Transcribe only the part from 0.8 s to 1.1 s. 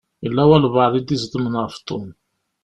i